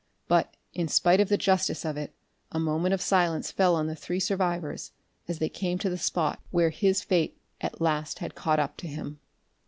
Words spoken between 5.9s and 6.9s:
the spot where